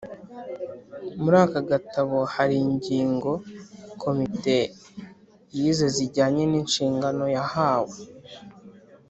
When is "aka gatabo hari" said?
1.45-2.55